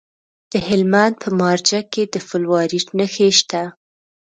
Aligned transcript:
د 0.51 0.53
هلمند 0.67 1.15
په 1.23 1.29
مارجه 1.39 1.79
کې 1.93 2.03
د 2.13 2.15
فلورایټ 2.27 2.87
نښې 2.97 3.29
شته. 3.39 3.63